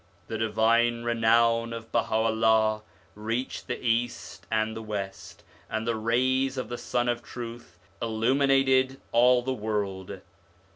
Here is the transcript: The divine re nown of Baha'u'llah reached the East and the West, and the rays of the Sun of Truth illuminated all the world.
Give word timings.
The 0.29 0.37
divine 0.39 1.03
re 1.03 1.13
nown 1.13 1.75
of 1.75 1.91
Baha'u'llah 1.91 2.81
reached 3.13 3.67
the 3.67 3.79
East 3.79 4.47
and 4.49 4.75
the 4.75 4.81
West, 4.81 5.43
and 5.69 5.85
the 5.85 5.95
rays 5.95 6.57
of 6.57 6.69
the 6.69 6.77
Sun 6.79 7.07
of 7.07 7.21
Truth 7.21 7.77
illuminated 8.01 8.99
all 9.11 9.43
the 9.43 9.53
world. 9.53 10.19